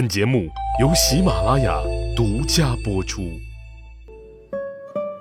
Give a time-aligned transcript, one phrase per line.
[0.00, 0.48] 本节目
[0.80, 1.78] 由喜马拉雅
[2.16, 3.38] 独家播出。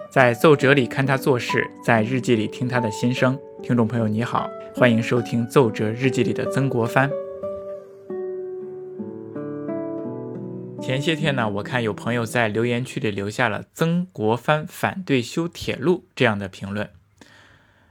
[0.09, 3.37] 在奏折里看他做事，在日记里听他的心声。
[3.61, 7.11] 听众朋友你好，欢迎收听奏折日记里的曾国藩。
[10.81, 16.89] 前些天呢，我看有朋友在留言区里留下了“曾国藩反对修铁路”这样的评论。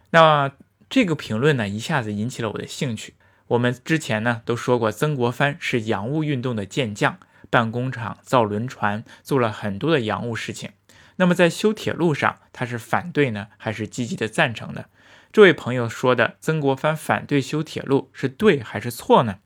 [0.09, 0.53] 那
[0.89, 3.13] 这个评论呢，一下子引起了我的兴趣。
[3.49, 7.19] 我们之前呢都说过，曾国藩是洋务运动的健将，
[7.51, 10.71] 办工厂、造轮船，做了很多的洋务事情。
[11.17, 14.85] 那么在修铁路上，他是反对呢，还是积极的赞成呢？
[15.33, 19.39] 这位朋友说的曾国藩反对修铁路是对还是错呢？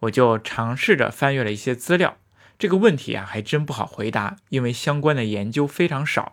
[0.00, 2.16] 我就尝试着翻阅了一些资料，
[2.58, 6.32] 这个问题啊还真不好回答，因为相关的研究非常少，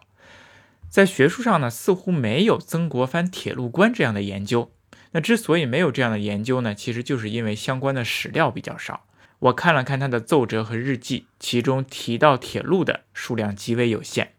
[0.89, 4.71] 在学术上呢似乎没有曾国藩铁路观这样的研究。
[5.17, 9.07] 那之所以没有这样的研究呢，其实就是因为相关的史料比较少。
[9.39, 14.33] 我看了看他的奏折和日记，其中提到铁路的数量极为有限，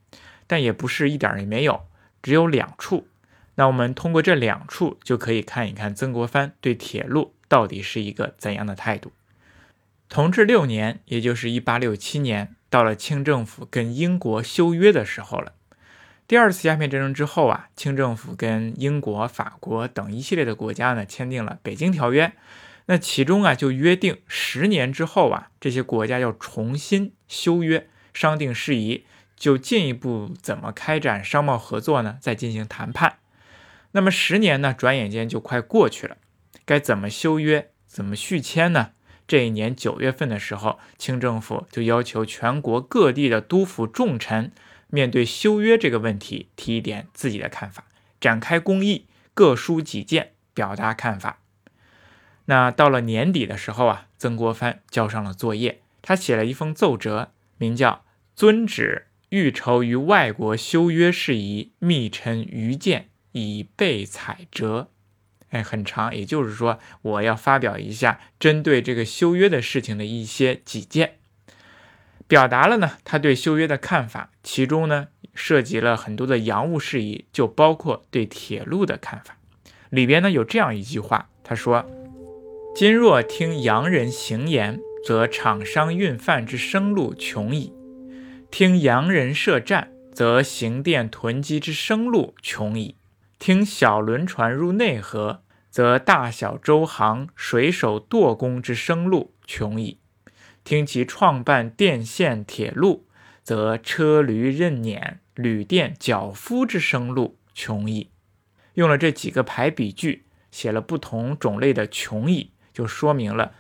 [0.47, 1.88] 但也不是一点也没有，
[2.22, 3.08] 只有两处。
[3.56, 9.10] 那我们通过这两处就可以看一看曾国藩对铁路到底是一个怎样的态度。
[10.08, 15.55] 同治六年，也就是一八六七年，到了清政府跟英国修约的时候了。
[16.29, 22.27] 第二次鸦片战争之后啊，清政府跟英国、法国等一系列的国家呢签订了《北京条约》，
[22.84, 29.06] 那其中啊就约定十年之后啊，这些国家要重新修约，商定事宜，
[29.39, 32.19] 就进一步怎么开展商贸合作呢？
[32.21, 33.15] 再进行谈判。
[33.93, 36.19] 那么十年呢，转眼间就快过去了，
[36.67, 38.91] 该怎么修约，怎么续签呢？
[39.27, 44.53] 这一年九月份的时候，清政府就要求全国各地的督府重臣。
[44.89, 47.84] 面对修约这个问题，提一点自己的看法，
[48.20, 51.41] 展开公议，各抒己见，表达看法。
[52.47, 64.88] 那到了年底的时候啊，曾国藩交上了作业，他写了一封奏折，名叫“遵旨欲筹于外国修约事宜，密陈愚见，以备采折”。
[65.50, 71.19] 哎，很长，也就是说，我要发表一下针对这个修约的事情的一些己见。
[72.28, 79.39] 表达了呢他对修约的看法，其中呢涉及了很多的洋务事宜，就包括对铁路的看法。
[79.89, 81.87] 里边呢有这样一句话，他说
[82.77, 87.72] ：“今若听洋人行言，则厂商运贩之生路穷矣；
[88.50, 92.97] 听洋人设站，则行电囤积之生路穷矣；
[93.38, 95.41] 听小轮船入内河，
[95.71, 99.99] 则大小舟行、水手舵工之生路穷矣。”
[100.69, 103.06] 听其创办电线铁路，
[103.43, 108.11] 则车驴任辇、旅店脚夫之生路穷矣。
[108.75, 113.55] 用了这几个排比句，写了不同种类的穷矣，就说明了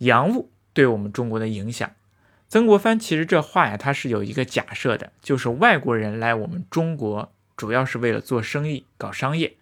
[0.00, 1.90] 洋务对我们中国的影响。
[2.50, 9.56] 曾国藩其实这话呀，他是有一个假设的，就是外国人来我们中国，主要是为了做生意、搞商业。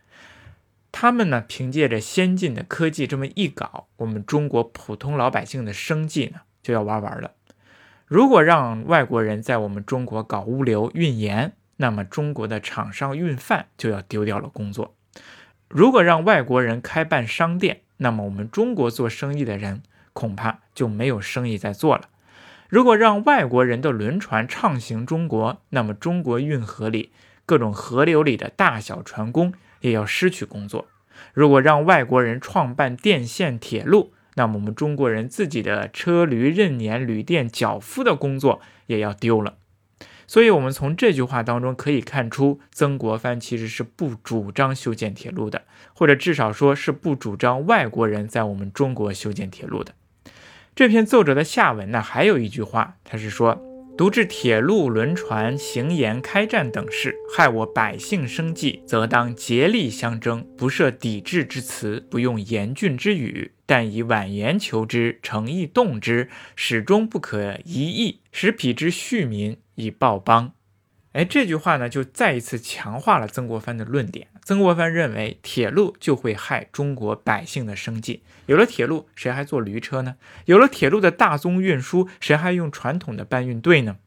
[0.90, 6.40] 他们呢，凭借着先进的科技这么一搞，我们中国普通老百姓的生计呢？
[6.64, 7.30] 就要玩完了。
[8.06, 14.96] 如果让外国人在我们中国搞物流运盐，那么中国的厂商运贩就要丢掉了工作。
[15.68, 19.82] 如果让外国人开办商店，那么我们中国做生意的人
[20.12, 22.08] 恐怕就没有生意在做了。
[22.70, 27.12] 如果让外国人的轮船畅行中国，那么中国运河里
[27.44, 30.86] 各种河流里的大小船工也要失去工作。
[31.34, 39.54] 如果让外国人创办电线铁路，那么我们中国人自己的车驴任年、旅店脚夫的工作也要丢了，
[40.26, 45.62] 所以，我们从这句话当中可以看出，曾国藩其实是不主张修建铁路的，
[45.92, 49.92] 或者至少说是不主张外国人在我们中国修建铁路的。
[50.74, 53.73] 这篇奏折的下文呢，还有一句话，他是说。
[53.96, 70.52] 独至铁路、轮船、行盐、开战等事，害我百姓生计，则当竭力相争，不设抵制之词，不用严峻之语，但以婉言求之，诚意动之，始终不可一意，使彼之恤民，以报邦。
[71.14, 74.26] 哎，这句话呢，就再一次强化了曾国藩的论点。
[74.42, 78.24] 曾国藩认为，铁路就会害中国百姓的生计。
[78.46, 80.16] 有了铁路，谁还坐驴车呢？
[80.46, 83.98] 有了铁路的大宗运输，谁还用传统的搬运队呢？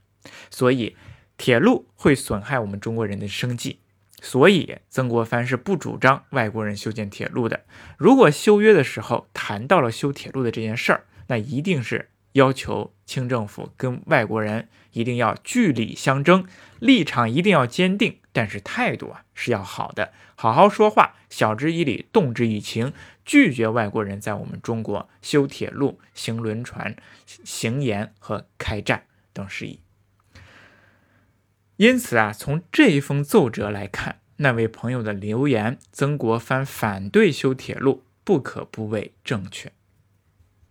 [0.50, 0.98] 所以，
[1.38, 3.80] 铁路会损害我们中国人的生计。
[4.21, 7.62] 所以，曾国藩是不主张外国人修建铁路的。
[7.98, 12.10] 如果修约的时候谈到了修铁路的这件事儿，那一定是。
[12.33, 16.45] 要求清政府跟外国人一定要据理相争，
[16.79, 22.94] 立场一定要坚定，但是态度啊是要好的，好好说话，晓之以理，动之以情，
[23.25, 26.95] 拒绝外国人在我们中国修铁路、行轮船、
[27.25, 29.03] 行盐和开战
[29.33, 29.79] 等事宜。
[31.77, 39.71] 因此啊，从这一封奏折来看，那位朋友的留言，曾国藩反对修铁路，不可不谓正确。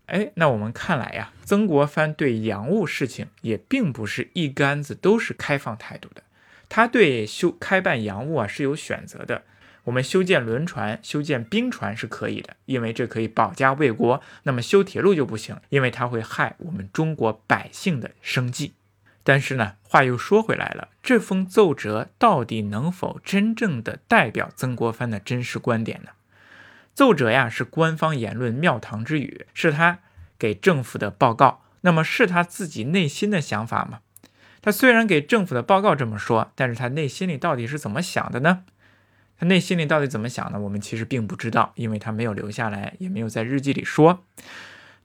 [0.06, 6.22] 哎，那我们看来呀，曾国藩对洋务事情也并不是一竿子都是开放态度的，
[6.68, 9.42] 他对修开办洋务啊是有选择的。
[9.84, 14.20] 我们修建轮船、修建兵船是可以的，因为这可以保家卫国。
[14.42, 18.74] 那么修铁路就不行，因为它会害我们中国百姓的生计。
[19.22, 26.10] 但是呢，话又说回来了，这封奏折到底能否真正的代表曾国藩的真实观点呢？
[26.96, 29.98] 奏折呀是官方言论庙堂之语，是他
[30.38, 31.62] 给政府的报告。
[31.82, 34.00] 那么是他自己内心的想法吗？
[34.62, 38.64] 他虽然给政府的报告这么说，但是他内心里到底是怎么想的呢？
[39.38, 40.58] 他内心里到底怎么想的？
[40.58, 44.24] 我们其实并不知道，因为他没有留下来，也没有在日记里说。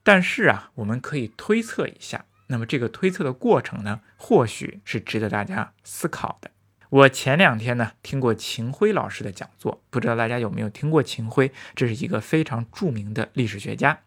[0.02, 2.24] 但是啊，我们可以推测一下。
[2.48, 6.52] 那么这个推测的过程呢，或许是值得大家思考的。
[6.92, 11.54] 我前两天呢听过秦晖老师的讲座，不知道大家有没有听过秦晖？
[11.74, 14.02] 这是一个非常著名的历史学家，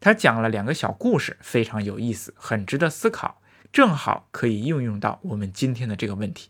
[0.00, 6.48] 他讲了两个小故事，非常有意思，很值得思考，正好可以应用到我们今天的这个问题。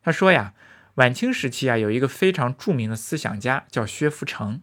[0.00, 0.54] 他说呀，
[0.94, 4.60] 晚清时期啊，有一个非常著名的思想家叫薛福成，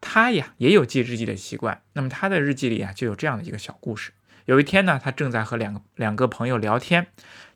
[0.00, 1.82] 他呀也有记日记的习惯。
[1.94, 4.12] 那么他的日记里啊就有这样的一个小故事。
[4.44, 7.08] 有一天呢，他正在和两个两个朋友聊天，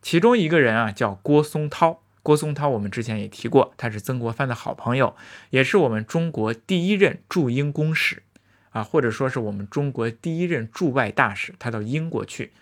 [0.02, 2.02] 其中一个人啊叫郭松涛。
[2.28, 5.16] 郭松涛我们之前也提过，他是曾国藩的好朋友，
[5.48, 8.22] 也是我们中国第一任驻英公使
[8.68, 11.54] 啊，或者说是我们中国第一任驻外大使。
[11.58, 12.52] 他到英国去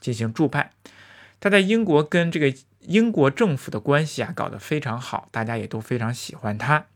[0.00, 0.72] 进行驻派，
[1.38, 6.86] 他在英国跟这个英国政府的关系啊搞得非常好，大家也都非常喜欢他。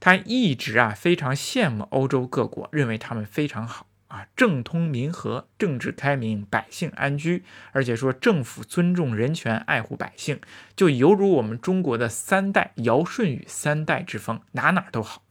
[0.00, 3.87] 他一直啊非常羡慕欧洲各国，认为他们非常好。
[4.08, 10.40] 啊，政通民和，政治开明，百姓安居，而且说政府尊重人权，爱护百姓，
[10.74, 15.22] 就犹如我们中国的三代尧舜禹三代之风，哪哪都好。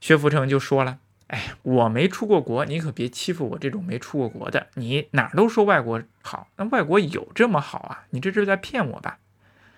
[0.00, 4.68] 薛福成就说了：“哎，我没出过国，你可别欺负我这种没出过国的。
[4.74, 8.04] 你哪都说外国好，那外国有这么好啊？
[8.10, 9.18] 你这是在骗我吧？”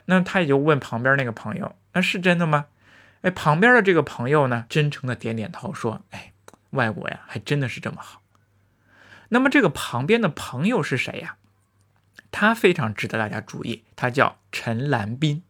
[0.06, 2.66] 那他也就问旁边那个朋友：“那是真的吗？”
[3.22, 6.30] 哎，旁边的这个朋友呢，真诚的点点头说：“哎。”
[6.74, 8.20] 外国呀，还真的是这么好。
[9.30, 11.36] 那么这个旁边的朋友是谁呀？
[12.30, 15.42] 他非常值得大家注意，他叫陈兰斌。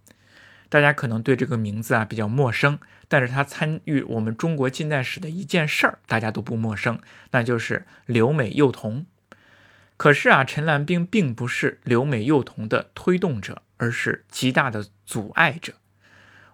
[0.69, 2.79] 大家可能对这个名字啊比较陌生，
[3.09, 6.99] 但是他参与我们中国近代史的一件事儿，大家都不陌生，
[7.31, 9.07] 那就是留美幼童。
[9.97, 15.75] 可是啊，陈兰斌并不是留美幼童的推动者，而是极大的阻碍者。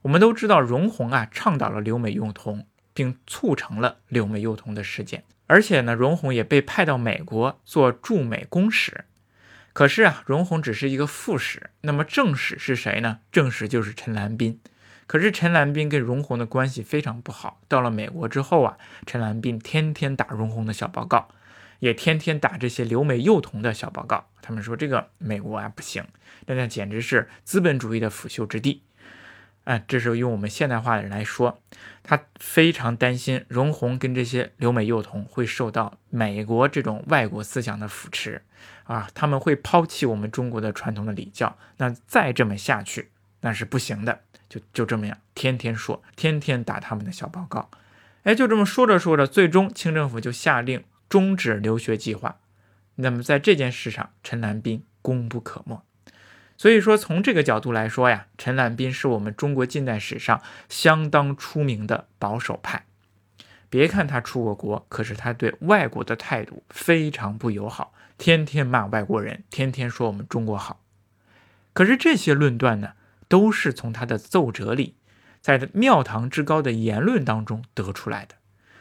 [0.03, 2.67] 我们都知道，容闳啊倡导了留美幼童。
[3.01, 9.07] 并促成了留美幼童的事件，而且呢，容闳也被派到美国做驻美公使。
[9.73, 13.21] 可是啊，容闳只是一个副使，那么正使是谁呢？
[13.33, 14.61] 正使就是陈兰斌。
[15.07, 17.63] 可是陈兰斌跟容闳的关系非常不好。
[17.69, 18.77] 到了美国之后啊，
[19.07, 21.29] 陈兰斌天天打容闳的小报告，
[21.79, 24.27] 也天天打这些留美幼童的小报告。
[24.43, 26.05] 他们说这个美国啊不行，
[26.45, 28.83] 那那简直是资本主义的腐朽之地。
[29.65, 31.61] 哎，这是用我们现代化的人来说，
[32.03, 38.43] 他非常担心容闳跟这些留美幼童会受到美国这种外国思想的扶持
[38.85, 41.57] 啊，他们会抛弃我们中国的传统的礼教。
[41.77, 43.11] 那再这么下去，
[43.43, 44.21] 那是不行的。
[44.49, 47.71] 就就这么样，天天说，天天打他们的小报告。
[48.25, 52.41] 哎，就这么说着说着，最终清政府就下令终止留学计划。
[52.97, 55.81] 那么在这件事上，陈兰斌功不可没。
[56.61, 62.85] 所以说，从这个角度来说呀，陈兰斌是我们中国近代史上相当出名的保守派。
[63.71, 70.83] 别看他出过国，可是他对外国的态度非常不友好，天天骂外国人，天天说我们中国好。
[71.73, 72.93] 可是这些论断呢，
[73.27, 74.97] 都是从他的奏折里，
[75.41, 78.35] 在庙堂之高的言论当中得出来的。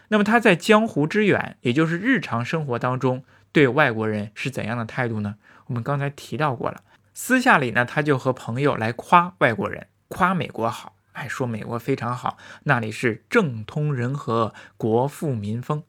[0.10, 5.36] 那么他在江湖之远，也就是日常生活当中，对外国人是怎样的态度呢？
[5.68, 6.82] 我们刚才提到过了。
[7.22, 15.84] 私下里呢，他就和朋友来夸外国人，夸美国好，哎，说美国非常好，那里是政通人和，国富民丰。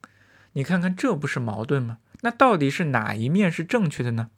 [0.51, 1.99] 你看看，这不是矛盾吗？
[2.19, 4.29] 那到底是哪一面是正确的呢？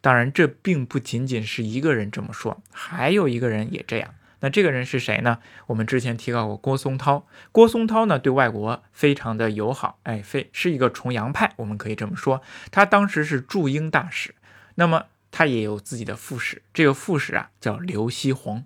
[0.00, 4.14] 当然，这并不仅仅是一个人这么说，还有一个人也这样。
[4.40, 5.40] 那这个人是谁呢？
[5.66, 7.26] 我们之前提到过郭松涛。
[7.52, 12.40] 郭松涛呢，对外国非常的友好，哎，非是一个崇洋派，我们可以这么说。
[12.70, 14.34] 他当时是驻英大使，
[14.76, 15.04] 那么。
[15.30, 18.64] 他也有自己的副使，这个副使啊叫刘锡鸿。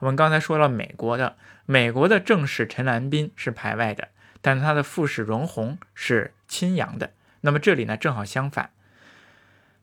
[0.00, 1.36] 我们刚才说了美国的，
[1.66, 4.08] 美国的正使陈兰斌是排外的，
[4.40, 7.12] 但他的副使荣闳是亲洋的。
[7.42, 8.70] 那么这里呢，正好相反。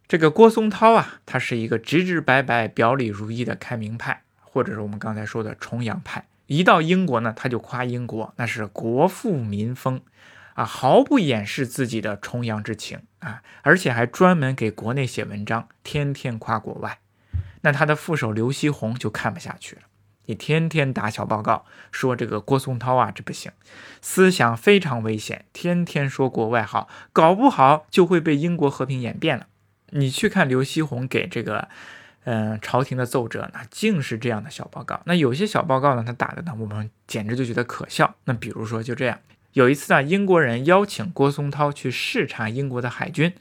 [0.07, 6.25] 这个郭松涛啊，他是一个直直白白、表里如一的开明派，或者是我们刚才说的崇洋派。
[6.45, 10.01] 一到英国呢，他就夸英国那是国富民丰，
[10.57, 16.97] 啊，毫不掩饰自己的崇洋之情啊，而且还专门给国内写文章，天天夸国外。
[17.61, 19.83] 那他的副手刘锡鸿就看不下去了，
[20.25, 23.51] 你天天打小报告说这个郭松涛啊，这不行，
[24.01, 29.45] 思想非常危险，天天说国外好，搞不好就会被英国和平演变了。
[29.91, 31.67] 你去看刘锡鸿给这个，
[32.23, 35.01] 嗯，朝廷的奏折，呢竟是这样的小报告。
[35.05, 38.15] 那有些小报告呢，他打的呢，我们简直就觉得可笑。
[38.25, 39.19] 那比如说就这样，
[39.57, 43.33] 有一次啊，英国人邀请郭松涛去视察英国的海军，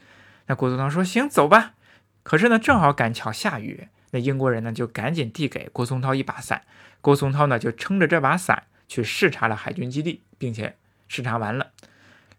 [0.47, 1.75] 那郭松涛说行走吧。
[2.23, 6.63] 可是呢，正好赶巧下雨，那英国人呢就赶紧递给郭松涛一把伞。
[7.01, 10.75] 郭松涛呢就撑着这把伞去视察了海军基地，并且
[11.07, 11.67] 视察完了，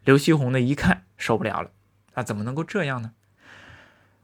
[0.03, 1.71] 刘锡鸿呢一看受不了了，
[2.15, 3.13] 那怎么能够这样呢？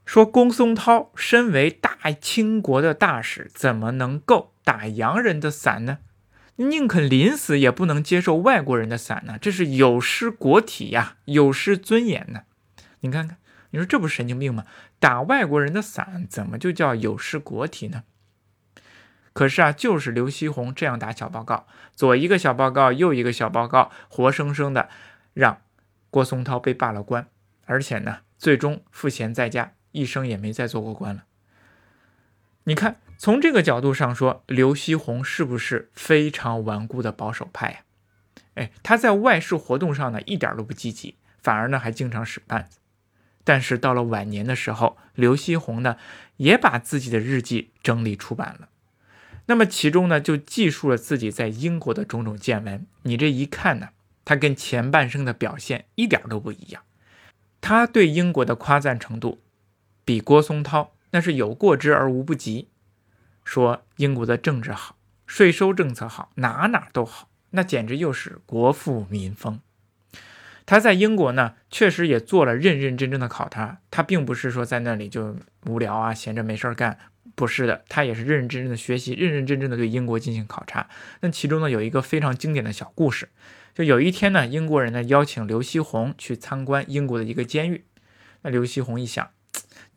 [0.05, 5.99] 说公松涛身为大清国的大使，怎么能够打洋人的伞呢？
[6.57, 9.37] 宁肯临死也不能接受外国人的伞呢？
[9.39, 12.43] 这是有失国体呀，有失尊严呢。
[13.01, 13.37] 你看看，
[13.71, 14.65] 你说这不是神经病吗？
[14.99, 18.03] 打外国人的伞怎么就叫有失国体呢？
[19.33, 24.89] 可是啊，就是刘锡鸿这样打小报告，左一个小报告，右一个小报告，活生生的
[25.33, 25.61] 让
[26.09, 27.27] 郭松涛被罢了官，
[27.65, 29.73] 而且呢，最终赋闲在家。
[29.91, 31.23] 一生也没再做过官了。
[32.65, 37.79] 你看，从这个角度上说，刘锡鸿是不是非常顽固的保守派呀？
[38.55, 42.77] 哎，他在外事活动上呢，一点都不积极，反而呢还经常使绊子。
[43.43, 45.97] 但是到了晚年的时候，刘锡鸿呢
[46.37, 48.69] 也把自己的日记整理出版了。
[49.47, 52.87] 那么其中呢就记述了自己在英国的种种见闻。
[53.03, 53.89] 你这一看呢，
[54.23, 56.81] 他跟前半生的表现一点都不一样。
[57.61, 59.41] 他对英国的夸赞程度。
[60.03, 62.69] 比郭松涛那是有过之而无不及，
[63.45, 69.61] 说英国的政治好，税收政策好，哪哪都好，那简直又是国富民丰。
[70.65, 75.37] 他在英国呢，确实也做了认认真真的考察，他并不是说在那里就
[75.67, 76.97] 无聊啊，闲着没事儿干，
[77.35, 80.89] 不是的，他也是认认真真的学习，认认真真的对英国进行考察。
[81.21, 83.29] 那其中呢，有一个非常经典的小故事，
[83.75, 87.85] 就有一天呢，英国人呢邀请刘锡鸿去参观英国的一个监狱，
[88.41, 89.29] 那刘锡鸿一想。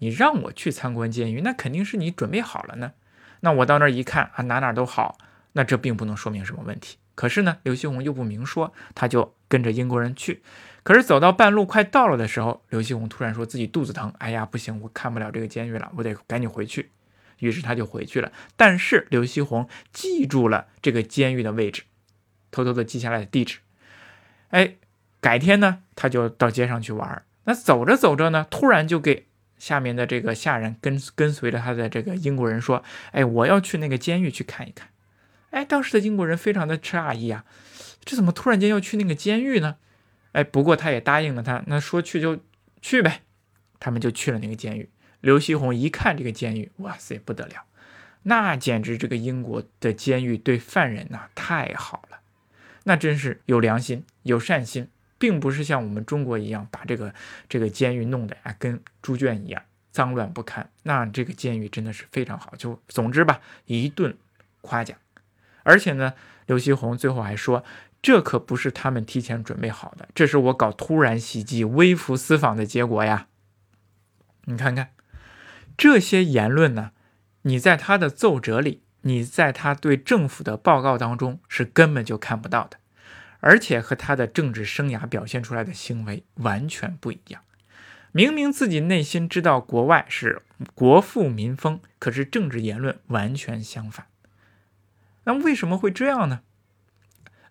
[0.01, 2.93] 你让我去参观监狱，那肯定是你准备好了呢。
[3.41, 5.17] 那我到那儿一看啊，哪哪都好，
[5.53, 6.99] 那这并不能说明什么问题。
[7.15, 10.43] 可是呢，刘锡鸿又不明说，他就跟着英国人去。
[10.83, 16.91] 可是走到半路快到了的时候，刘锡鸿突然说自己肚子疼，哎呀，不行，我看不了这个监狱了，我得赶紧回去。
[17.39, 18.33] 于是他就回去了。
[18.57, 21.85] 但是刘锡鸿记住了这个监狱的位置，
[22.51, 23.59] 偷偷的记下来的地址。
[24.49, 24.75] 哎，
[25.21, 27.23] 改天呢，他就到街上去玩。
[27.45, 29.28] 那走着走着呢，突然就给。
[29.59, 34.89] 下面的这个下人跟跟随着他的这个英国人说：“哎，我要去那个监狱去看一看。”
[35.51, 37.45] 哎，当时的英国人非常的诧异啊，
[38.05, 39.77] 这怎么突然间要去那个监狱呢？
[40.33, 42.41] 哎，不过他也答应了他，那说去就
[42.83, 43.23] 去呗。
[43.81, 44.91] 他们就去了那个监狱。
[45.21, 47.65] 刘锡鸿一看这个监狱，哇塞，不得了，
[48.25, 52.19] 那简直这个英国的监狱对犯人呐太好了，
[52.85, 54.89] 那真是有良心、有善心。
[55.19, 57.13] 并不是像我们中国一样把这个
[57.49, 60.71] 这个监狱弄得啊跟猪圈一样脏乱不堪。
[60.85, 64.17] 那这个监狱真的是非常好，就总之吧，一顿
[64.61, 64.97] 夸奖。
[65.65, 66.15] 而且呢，
[66.47, 67.65] 刘锡鸿最后还说，
[68.01, 73.27] 这可不是他们提前准备好的，这是我搞突然袭击、微服私访的结果呀。
[74.45, 74.91] 你看看
[75.77, 76.93] 这些言论呢，
[77.43, 82.79] 你在他的奏折里，你在他对政府的报告当中是根本就看不到的。
[83.41, 87.43] 而且和他的政治生涯表现出来的行为完全不一样。
[88.13, 90.43] 明明自己内心知道国外是
[90.75, 94.07] 国富民丰，可是政治言论完全相反。
[95.25, 96.41] 那为什么会这样呢？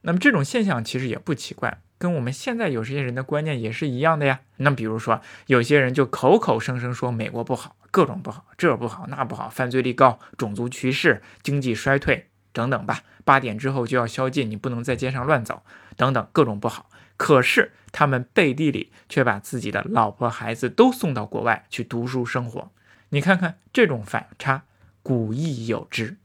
[0.01, 4.41] 那么这种现象其实也不奇怪，跟我们现在有些人的观念也是一样的呀。
[4.57, 12.29] 那比如说，有些人就口口声声说美国不好，各种不好，这不好那不好，犯罪率高，种族歧视，经济衰退。
[12.57, 15.61] 等等吧，八点之后就要宵禁，你不能在街上乱走，
[15.95, 16.89] 等等各种不好。
[17.15, 22.71] 可是他们背地里却把自己的老婆孩子都送到国外去读书生活。
[23.09, 24.63] 你看看这种反差，
[25.03, 26.17] 古亦有之。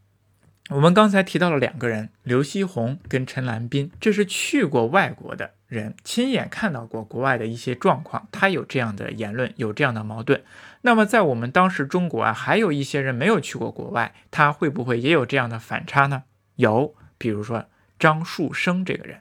[0.71, 10.45] 我们刚才提到了两个人，刘锡鸿跟陈兰斌，这是去过外国的人，亲眼看到过国外的一些状况，他有这样的言论，有这样的矛盾。
[10.83, 16.25] 那么在我们当时中国啊，还有一些人没有去过国外，他会不会也有这样的反差呢？
[16.57, 17.65] 有，比如说
[17.99, 19.21] 张树声这个人，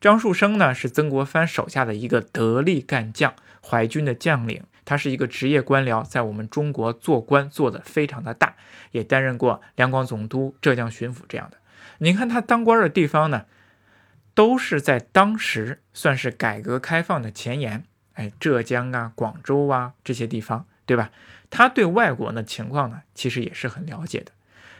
[0.00, 8.54] 张树声呢是曾国藩手下的一个得力干将，淮军的将领，他是一个职业官僚，在我们中国做官做得非常的大，
[8.92, 11.56] 也担任过两广总督、浙江巡抚这样的。
[11.98, 13.46] 你看他当官的地方呢，
[14.38, 17.82] 都是在当时算是改革开放的前沿，
[18.14, 21.10] 哎，浙江啊、广州啊这些地方，对吧？
[21.50, 24.30] 他对外国的情况呢，其实也是很了解的。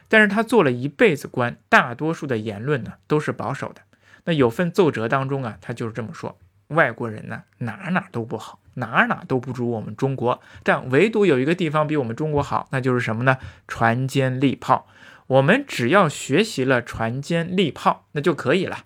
[0.06, 3.82] 但是他做了一辈子官，大多数的言论呢都是保守的。
[4.26, 6.38] 那有份奏折当中啊，他就是这么说：
[6.68, 13.38] 外国人呢哪哪都不好，哪哪都不如我们中国，但唯独有一个地方比我们中国好，那就是什么呢？
[13.66, 14.86] 船坚利炮。
[15.26, 18.84] 我们只要学习了船坚利炮，那就可以了。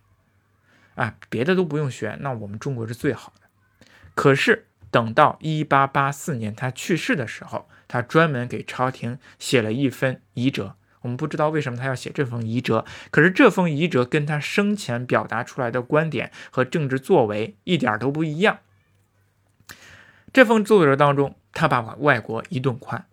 [0.95, 3.49] 啊，别的都不用学，那我们中国是最好的。
[4.15, 10.77] 可是等到一八八四年他去世的时候，他专门给朝廷写了一份遗折。
[11.01, 18.61] 我们不知道为什么他要写这封遗折，可是这封遗折跟他生前表达出来的观点和政治作为一点都不一样。
[20.33, 23.07] 这封奏折当中，他把外国一顿夸，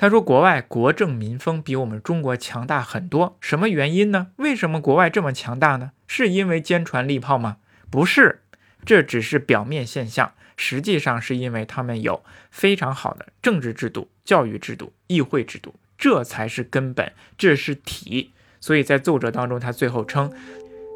[0.00, 4.28] 他说国外国政民风比我们中国强大很多，什么原因呢？
[4.36, 5.90] 为什么国外这么强大呢？
[6.06, 7.56] 是因为坚船利炮吗？
[7.90, 8.42] 不是，
[8.86, 15.74] 这只是表面现象，实际上是因为他们有非常好的政治制度、教育制度、议会制度。
[15.98, 18.30] 这才是根本，这是体。
[18.60, 20.32] 所以在奏折当中，他最后称：“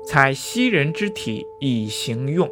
[0.06, 2.48] 采西人之体以行用。”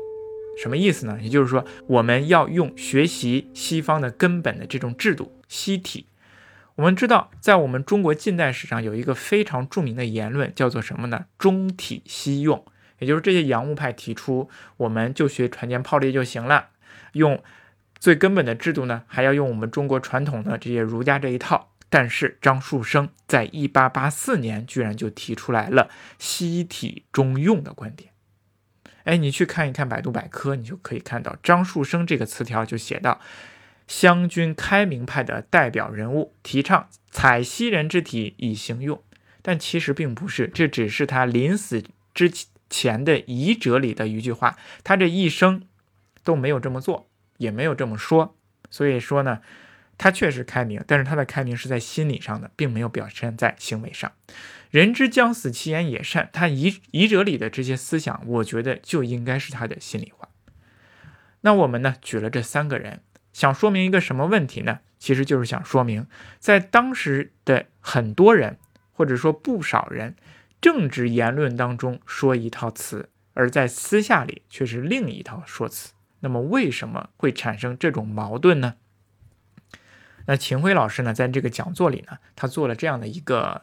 [0.60, 1.20] 什么意思呢？
[1.22, 6.06] 也就是说，我们要用学习西方的根本的这种制度——西体。
[6.76, 12.64] 我们知道，在我们中国近代史上有一个非常著名的言论，叫做什么呢？“中体西用”。
[13.00, 16.68] 也就是这些洋务派提出，我们就学船坚炮利就行了，
[17.12, 17.42] 用
[17.98, 21.70] 最根本的制度呢，还要用我们中国传统的这些儒家这一套。
[21.92, 28.10] 但是张树声在一八八四年居然就提出来了“西体中用”的观点。
[29.04, 33.20] 哎，你去看一看百度百科，你就可以看到张树声这个词条就写到：
[33.90, 39.02] 湘军开明派的代表人物，提倡采西人之体以行用。
[39.42, 41.82] 但其实并不是，这只是他临死
[42.14, 42.30] 之
[42.70, 44.56] 前的遗折里的一句话。
[44.84, 45.64] 他这一生
[46.22, 48.36] 都没有这么做，也没有这么说。
[48.70, 49.40] 所以说呢。
[50.02, 54.10] 他确实开明，但是他的开明是在心理上的，并没有表现在行为上。
[54.70, 56.30] 人之将死，其言也善。
[56.32, 60.30] 他遗遗者里的这些思想，我觉得就应该是他的心里话。
[61.42, 64.80] 那我们呢，举了这三个人，想说明一个什么问题呢？
[64.98, 66.06] 其实就是想说明，
[66.38, 68.58] 在当时的很多人，
[68.92, 70.14] 或者说不少人，
[70.60, 75.92] 政治言论当中说一套词，而在私下里却是另一套说辞。
[76.20, 78.74] 那么为什么会产生这种矛盾呢？
[80.26, 83.62] 那秦晖老师呢，在这个讲座里呢，他做了这样的一个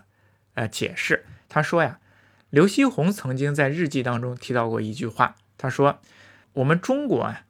[0.56, 1.24] 呃解释。
[1.48, 2.00] 他说呀，
[2.50, 6.00] 刘锡鸿曾经在日记当中提到过一句话，他说
[6.54, 7.46] ：“我们中国啊，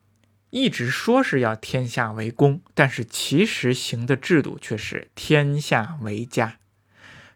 [0.49, 6.57] 一直说是要天下为公，但是其实行的制度却是天下为家。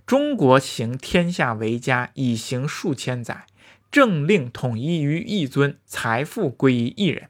[0.06, 3.46] 中国行天下为家已行数千载，
[3.92, 7.30] 政令统一于一尊，财富归于一人。”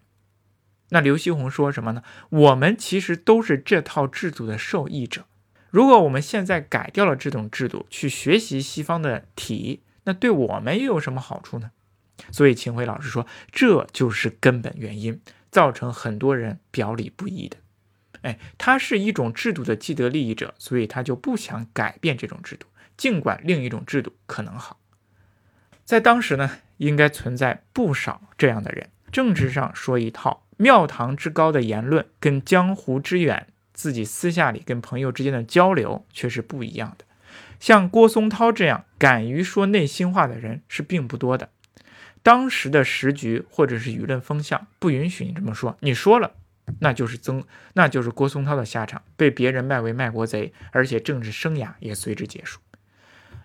[0.90, 2.04] 那刘锡鸿说什么呢？
[2.30, 5.26] 我们其实都是这套制度的受益者。
[5.70, 11.72] 如果我们现在改掉了这种制度，去学习西方的体，那对我们又有什么好处呢？
[12.32, 17.58] 所以秦晖老师说，这就是根本原因，造成很多人表里不一的。
[18.22, 24.80] 哎，他是一种制度的既得利益者，所以他就不想改变这种制度，尽管另一种制度可能好。
[25.84, 30.46] 在当时呢，应该存在不少这样的人，政治上说一套。
[30.58, 37.06] 庙堂之高的言论跟江湖之远，自己私下里跟朋友之间的交流却是不一样的。
[37.60, 41.50] 像郭松涛这样敢于说内心话的人是并不多的。
[42.24, 46.32] 当时的时局或者是舆论风向不允许你这么说，你说了，
[46.80, 52.60] 那就是曾，那就是郭松涛的下场，被别人卖为卖国贼，而且政治生涯也随之结束。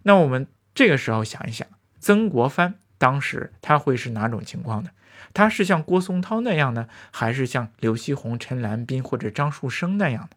[0.02, 1.66] 那我们这个时候想一想，
[1.98, 4.90] 曾国藩当时他会是哪种情况呢？
[5.32, 10.36] 他是像郭松涛那样呢，还是像刘锡鸿、陈兰斌或者张树声那样的？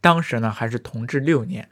[0.00, 1.68] 当时呢，还是同治六年，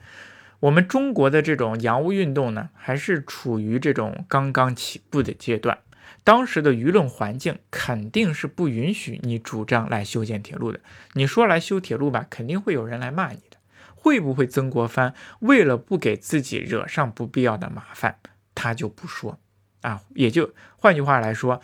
[0.61, 5.79] 我们中国的这种洋务运动呢，还是处于这种刚刚起步的阶段。
[6.28, 10.78] 当时的舆论环境肯定是不允许你主张来修建铁路的。
[11.14, 13.56] 你说来修铁路吧，肯定会有人来骂你的。
[13.94, 18.18] 会不会曾国藩为了不给自己惹上不必要的麻烦，
[18.54, 19.40] 他就不说
[19.80, 20.02] 啊？
[20.10, 21.62] 也就换句话来说。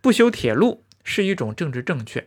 [0.00, 2.26] 不修铁路是一种政治正确，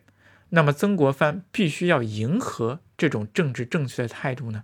[0.50, 4.64] 那么曾国藩必须要迎合这种政治正确的态度呢？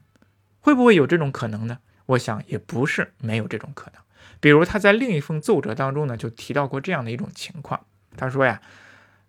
[0.59, 1.79] 会不会有这种可能呢？
[2.05, 3.99] 我想也不是没有这种可能。
[4.39, 7.85] 比如他在另一封奏折当中呢，就提到过这样的一种情况。
[8.15, 8.61] 他说呀，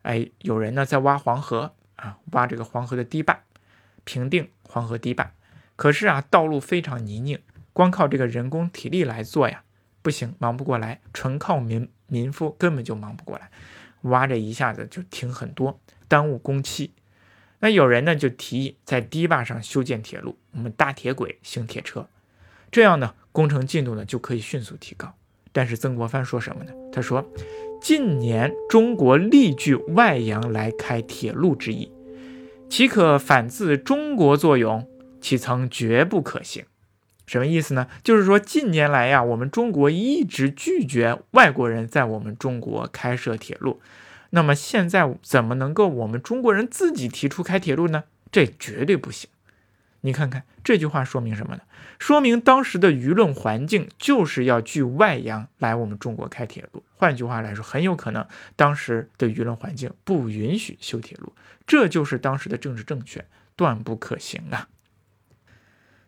[0.03, 3.41] 哎，有人呢在挖黄河啊，挖这个黄河的堤坝，
[4.05, 5.33] 平定黄河堤坝。
[5.77, 7.41] 可是啊，道路非常泥泞，
[7.73, 9.63] 光靠这个人工体力来做呀，
[10.03, 11.01] 不行，忙不过来。
[11.13, 13.51] 纯靠民民夫根本就忙不过来，
[14.03, 16.93] 挖着一下子就停很多，耽误工期。
[17.61, 22.07] 那有人呢就提议在堤坝上修建铁路，我们大铁轨行铁车，
[22.75, 25.15] 这样呢工程进度呢就可以迅速提高。
[25.53, 26.73] 但是曾国藩说什么呢？
[26.93, 27.25] 他说
[27.81, 31.93] ：“近年中国力拒外洋来开铁路之意，
[32.69, 34.89] 岂可反自中国作用？
[35.21, 36.65] 岂曾绝不可行？”
[37.29, 37.87] 什么意思呢？
[38.03, 43.81] 就是说近年来呀，我们中国一直拒绝外国人在我们中国开设铁路。
[44.31, 48.03] 那么现在怎么能够我们中国人自己提出开铁路呢？
[48.33, 49.31] 这绝对不行。
[50.07, 51.63] 你看看这句话说明什么呢？
[51.99, 56.85] 说明当时的舆论环境就是要拒外洋来我们中国开铁路。
[56.95, 61.33] 换句话来说，很有可能当时的舆论环境不允许修铁路，
[61.67, 63.25] 这就是当时的政治正确，
[63.57, 64.69] 断不可行啊。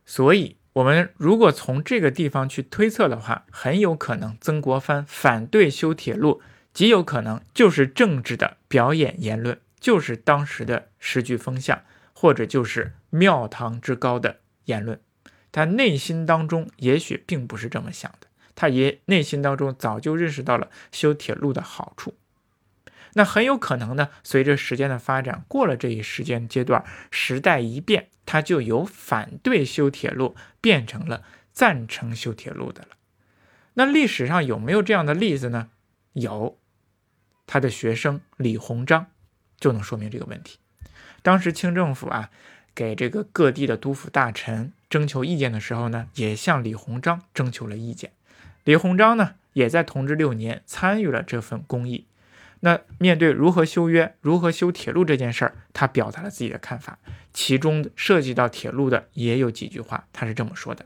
[0.05, 6.43] 所以，我们如果从这个地方去推测的话，很有可能曾国藩反对修铁路，
[6.75, 11.81] 极有可能就是政治的表演言论，就是当时的时局风向。
[12.19, 15.01] 或者就是庙堂之高的言论，
[15.51, 22.15] 他内心当中也许并不是这么想的，他也内心当中早就认识到了修铁路的好处。
[23.15, 32.89] 那很有可能呢，随着时间的发展，过了这一时间阶段，时代一变，他就由反对修铁路变成了赞成修铁路的了。
[33.73, 35.71] 那历史上有没有这样的例子呢？
[36.13, 36.59] 有，
[37.47, 39.07] 他的学生李鸿章
[39.59, 40.59] 就能说明这个问题。
[41.23, 42.31] 当时清政府啊，
[42.77, 48.13] 给这个各地的督抚大臣征求意见的时候呢，也向李鸿章征求了意见。
[48.65, 52.05] 李鸿章呢，也在同治六年参与了这份公议。
[52.61, 56.99] 那面对如何修约、如何修铁路这件事儿，他表达了自己的看法。
[57.33, 60.85] 其中涉及到铁路的也有几句话，他是这么说的：“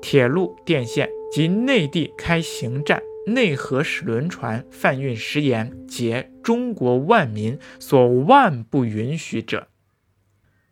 [0.00, 9.68] 铁路、电线及内地开行站。”内河使轮船贩运食盐，皆中国万民所万不允许者。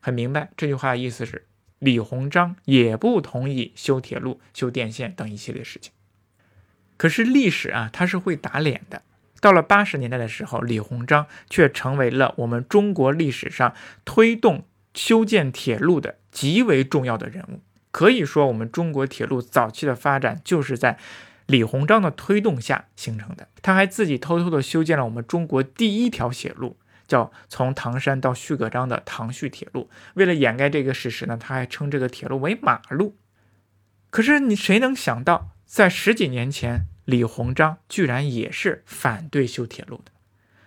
[0.05, 1.47] 很明白，这句话的意思是，
[1.79, 5.93] 李鸿章也不同意修铁路、修电线等一系列事情。
[6.97, 9.03] 可是历史啊，它是会打脸的。
[9.41, 13.73] 到了八十年代的时候，李鸿章却成为了我们中国历史上
[14.05, 17.61] 推动修建铁路的极为重要的人物。
[17.93, 20.99] 可以说，我们中国铁路早期的发展就是在。
[21.47, 26.77] 李鸿章的推动下形成的，他还自己偷偷的修建了我们中国第一条铁路，
[27.13, 29.91] 叫从唐山到旭葛章的唐胥铁路。
[30.15, 33.17] 为了掩盖这个事实呢，他还称这个铁路为马路。
[34.09, 40.13] 可是你谁能想到，在十几年前，李鸿章居然也是反对修铁路的？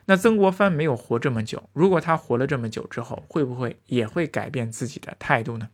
[0.06, 5.70] 那曾国藩没有活这么久，如果他活了这么久之后，会不会也会改变自己的态度呢？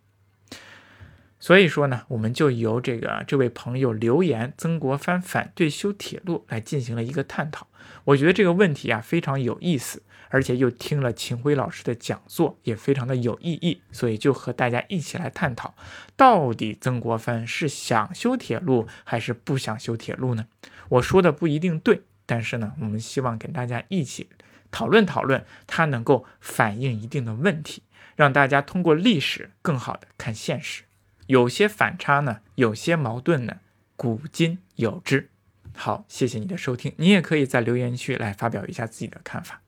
[1.38, 7.68] 所以说呢，我们就由这个这位朋友留言，曾国藩反对修铁路来进行了一个探讨。
[8.06, 13.82] 我觉得这个问题啊非常有意思，而且又听了秦晖老师的讲座，也非常的有意义。
[13.92, 15.76] 所以就和大家一起来探讨，
[16.16, 20.48] 到底曾国藩是想修铁路还是不想修铁路呢？
[20.90, 24.30] 我说的不一定对，但是呢，我们希望跟大家一起
[24.72, 27.84] 讨论讨论，它能够反映一定的问题，
[28.16, 30.84] 让大家通过历史更好的看现实。
[31.28, 33.58] 有些反差呢，有些矛盾呢，
[33.96, 35.30] 古今有之。
[35.74, 39.62] 好，谢谢你的收听，你也可以在留言区来发表一下自己的看法。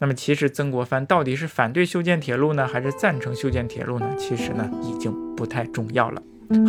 [0.00, 4.10] 那么，其实曾国藩到底是反对修建铁路呢，还是赞成修建铁路呢？
[4.16, 6.22] 其实呢，已经不太重要了。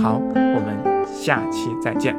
[0.04, 2.14] 好，我们下期再见。